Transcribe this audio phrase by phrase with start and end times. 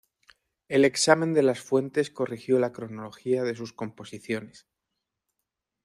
[0.67, 4.65] El examen de las fuentes corrigió la cronología de sus composiciones.